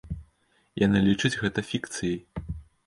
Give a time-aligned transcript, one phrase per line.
[0.85, 2.19] Яны лічаць гэта фікцыяй.